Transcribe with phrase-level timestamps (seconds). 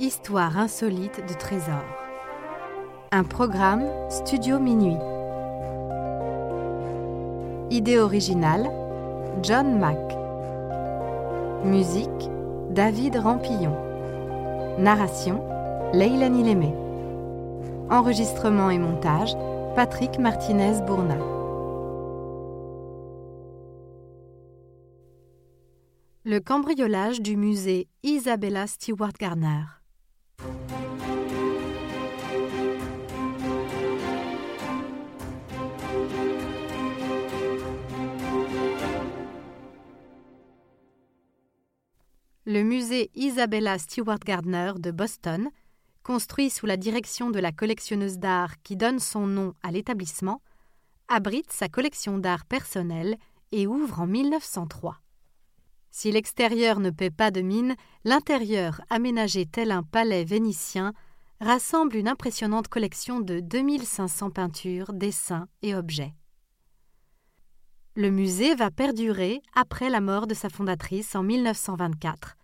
[0.00, 1.84] Histoire insolite de trésors.
[3.12, 4.98] Un programme Studio Minuit.
[7.70, 8.68] Idée originale
[9.44, 10.00] John Mack.
[11.64, 12.28] Musique
[12.70, 13.76] David Rampillon.
[14.80, 15.40] Narration
[15.92, 16.74] Leilani Lémé.
[17.88, 19.36] Enregistrement et montage
[19.76, 21.18] Patrick Martinez-Bourna.
[26.24, 29.62] Le cambriolage du musée Isabella Stewart Gardner.
[42.54, 45.50] Le musée Isabella Stewart Gardner de Boston,
[46.04, 50.40] construit sous la direction de la collectionneuse d'art qui donne son nom à l'établissement,
[51.08, 53.16] abrite sa collection d'art personnelle
[53.50, 55.00] et ouvre en 1903.
[55.90, 60.92] Si l'extérieur ne paie pas de mine, l'intérieur, aménagé tel un palais vénitien,
[61.40, 66.14] rassemble une impressionnante collection de 2500 peintures, dessins et objets.
[67.96, 72.36] Le musée va perdurer après la mort de sa fondatrice en 1924,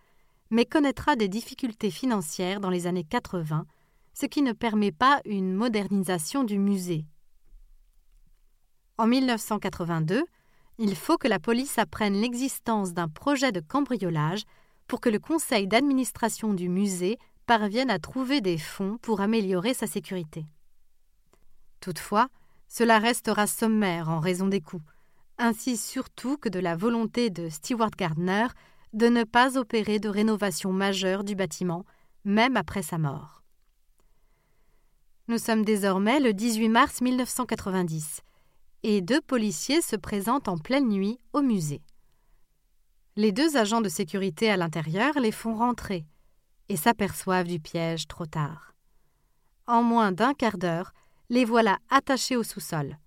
[0.51, 3.65] mais connaîtra des difficultés financières dans les années 80,
[4.13, 7.05] ce qui ne permet pas une modernisation du musée.
[8.97, 10.23] En 1982,
[10.77, 14.43] il faut que la police apprenne l'existence d'un projet de cambriolage
[14.87, 19.87] pour que le conseil d'administration du musée parvienne à trouver des fonds pour améliorer sa
[19.87, 20.45] sécurité.
[21.79, 22.27] Toutefois,
[22.67, 24.83] cela restera sommaire en raison des coûts,
[25.37, 28.47] ainsi surtout que de la volonté de Stewart Gardner
[28.93, 31.85] de ne pas opérer de rénovation majeure du bâtiment,
[32.25, 33.41] même après sa mort.
[35.27, 38.21] Nous sommes désormais le 18 mars 1990
[38.83, 41.81] et deux policiers se présentent en pleine nuit au musée.
[43.15, 46.05] Les deux agents de sécurité à l'intérieur les font rentrer
[46.69, 48.73] et s'aperçoivent du piège trop tard.
[49.67, 50.91] En moins d'un quart d'heure,
[51.29, 52.97] les voilà attachés au sous-sol.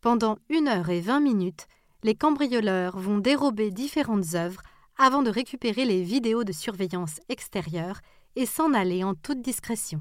[0.00, 1.66] Pendant une heure et vingt minutes,
[2.02, 4.62] les cambrioleurs vont dérober différentes œuvres
[4.96, 8.00] avant de récupérer les vidéos de surveillance extérieure
[8.36, 10.00] et s'en aller en toute discrétion.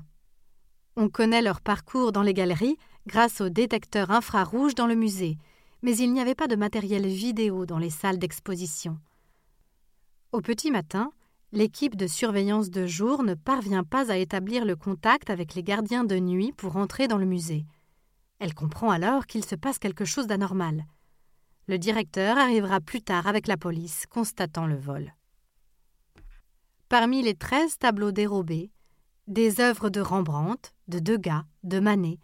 [0.96, 2.78] On connaît leur parcours dans les galeries
[3.08, 5.38] grâce aux détecteurs infrarouges dans le musée,
[5.82, 8.98] mais il n'y avait pas de matériel vidéo dans les salles d'exposition.
[10.32, 11.12] Au petit matin,
[11.52, 16.04] l'équipe de surveillance de jour ne parvient pas à établir le contact avec les gardiens
[16.04, 17.66] de nuit pour entrer dans le musée.
[18.40, 20.86] Elle comprend alors qu'il se passe quelque chose d'anormal.
[21.68, 25.14] Le directeur arrivera plus tard avec la police, constatant le vol.
[26.90, 28.72] Parmi les treize tableaux dérobés,
[29.28, 32.20] des œuvres de Rembrandt, de Degas, de Manet,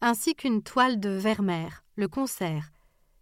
[0.00, 2.70] ainsi qu'une toile de Vermeer, le concert,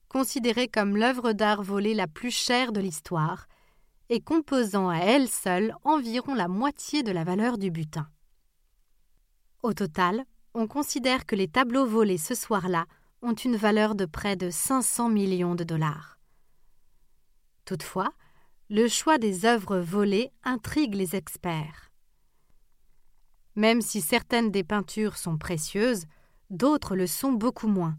[0.09, 3.47] considérée comme l'œuvre d'art volée la plus chère de l'histoire,
[4.09, 8.09] et composant à elle seule environ la moitié de la valeur du butin.
[9.63, 10.25] Au total,
[10.55, 12.85] on considère que les tableaux volés ce soir-là
[13.23, 16.19] ont une valeur de près de 500 millions de dollars.
[17.65, 18.13] Toutefois,
[18.69, 21.93] le choix des œuvres volées intrigue les experts.
[23.55, 26.05] Même si certaines des peintures sont précieuses,
[26.51, 27.97] d'autres le sont beaucoup moins,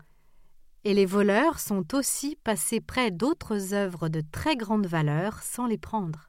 [0.83, 5.77] et les voleurs sont aussi passés près d'autres œuvres de très grande valeur sans les
[5.77, 6.27] prendre.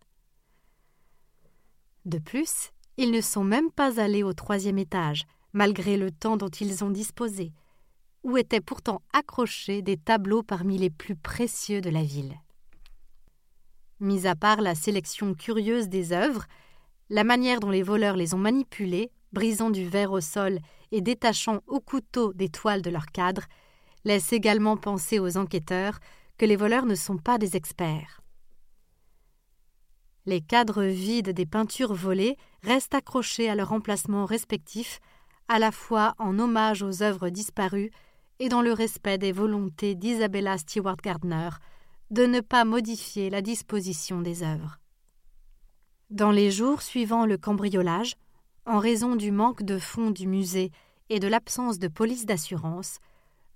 [2.04, 6.48] De plus, ils ne sont même pas allés au troisième étage, malgré le temps dont
[6.48, 7.52] ils ont disposé,
[8.24, 12.34] où étaient pourtant accrochés des tableaux parmi les plus précieux de la ville.
[14.00, 16.46] Mis à part la sélection curieuse des œuvres,
[17.10, 20.58] la manière dont les voleurs les ont manipulées, brisant du verre au sol
[20.90, 23.44] et détachant au couteau des toiles de leur cadre,
[24.04, 25.98] laisse également penser aux enquêteurs
[26.38, 28.20] que les voleurs ne sont pas des experts.
[30.26, 35.00] Les cadres vides des peintures volées restent accrochés à leur emplacement respectif,
[35.48, 37.90] à la fois en hommage aux œuvres disparues
[38.38, 41.50] et dans le respect des volontés d'Isabella Stewart Gardner
[42.10, 44.78] de ne pas modifier la disposition des œuvres.
[46.10, 48.14] Dans les jours suivant le cambriolage,
[48.66, 50.70] en raison du manque de fonds du musée
[51.08, 52.98] et de l'absence de police d'assurance,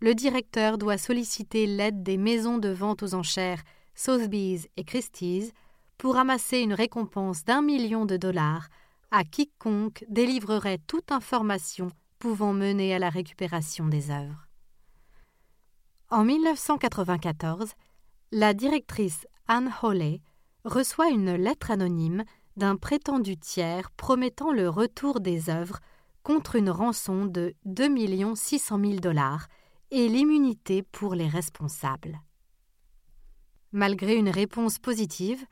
[0.01, 3.63] le directeur doit solliciter l'aide des maisons de vente aux enchères
[3.95, 5.53] Sotheby's et Christie's
[5.99, 8.69] pour amasser une récompense d'un million de dollars
[9.11, 11.89] à quiconque délivrerait toute information
[12.19, 14.48] pouvant mener à la récupération des œuvres.
[16.11, 17.73] En 1994,
[18.33, 20.23] la directrice Anne Hawley
[20.65, 22.25] reçoit une lettre anonyme
[22.57, 25.81] d'un prétendu tiers promettant le retour des œuvres
[26.23, 29.49] contre une rançon de 2 600 000 dollars
[29.91, 32.19] et l'immunité pour les responsables.
[33.73, 35.45] Malgré une réponse positive,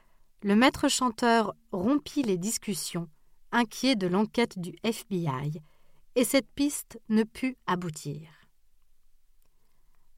[0.42, 3.10] le maître chanteur rompit les discussions,
[3.52, 5.60] inquiet de l'enquête du FBI,
[6.14, 8.45] et cette piste ne put aboutir.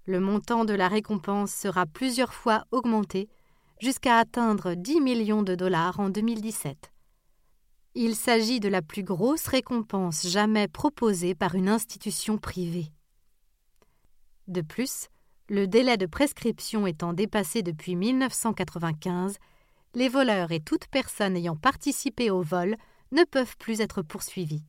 [0.09, 3.29] Le montant de la récompense sera plusieurs fois augmenté
[3.79, 6.91] jusqu'à atteindre 10 millions de dollars en 2017.
[7.95, 12.87] Il s'agit de la plus grosse récompense jamais proposée par une institution privée.
[14.47, 15.09] De plus,
[15.51, 19.37] le délai de prescription étant dépassé depuis 1995,
[19.95, 22.77] les voleurs et toute personne ayant participé au vol
[23.13, 24.65] ne peuvent plus être poursuivis.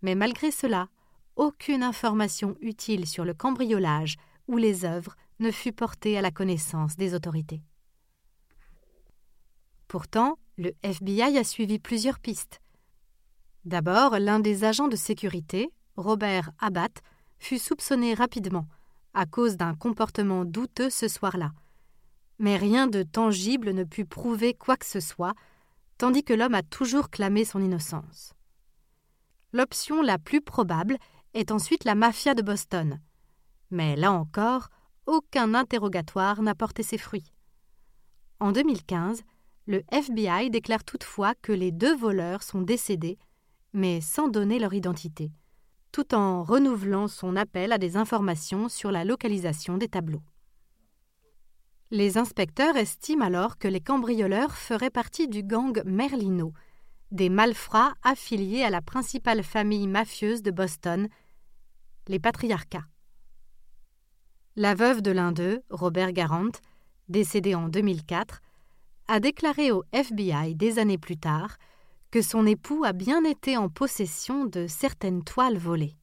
[0.00, 0.88] Mais malgré cela,
[1.36, 4.16] aucune information utile sur le cambriolage
[4.48, 7.62] ou les œuvres ne fut portée à la connaissance des autorités.
[9.88, 12.60] Pourtant, le FBI a suivi plusieurs pistes.
[13.64, 17.02] D'abord, l'un des agents de sécurité, Robert Abbott,
[17.38, 18.66] fut soupçonné rapidement
[19.12, 21.52] à cause d'un comportement douteux ce soir-là.
[22.38, 25.34] Mais rien de tangible ne put prouver quoi que ce soit,
[25.96, 28.34] tandis que l'homme a toujours clamé son innocence.
[29.52, 30.98] L'option la plus probable
[31.34, 33.00] est ensuite la mafia de Boston.
[33.70, 34.68] Mais là encore,
[35.06, 37.32] aucun interrogatoire n'a porté ses fruits.
[38.40, 39.22] En 2015,
[39.66, 43.18] le FBI déclare toutefois que les deux voleurs sont décédés,
[43.72, 45.32] mais sans donner leur identité,
[45.92, 50.22] tout en renouvelant son appel à des informations sur la localisation des tableaux.
[51.90, 56.52] Les inspecteurs estiment alors que les cambrioleurs feraient partie du gang Merlino,
[57.10, 61.08] des malfrats affiliés à la principale famille mafieuse de Boston,
[62.08, 62.86] les patriarcats.
[64.56, 66.52] La veuve de l'un d'eux, Robert Garant,
[67.08, 68.40] décédé en 2004,
[69.08, 71.56] a déclaré au FBI des années plus tard
[72.10, 75.96] que son époux a bien été en possession de certaines toiles volées.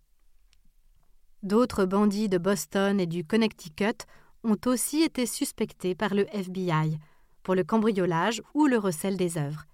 [1.41, 4.05] D'autres bandits de Boston et du Connecticut
[4.43, 6.97] ont aussi été suspectés par le FBI
[7.41, 9.65] pour le cambriolage ou le recel des œuvres.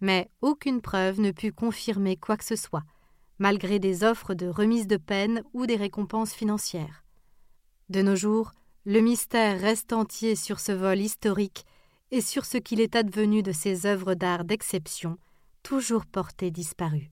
[0.00, 2.84] Mais aucune preuve ne put confirmer quoi que ce soit,
[3.38, 7.04] malgré des offres de remise de peine ou des récompenses financières.
[7.88, 8.52] De nos jours,
[8.84, 11.64] le mystère reste entier sur ce vol historique
[12.10, 15.18] et sur ce qu'il est advenu de ces œuvres d'art d'exception,
[15.62, 17.10] toujours portées disparues.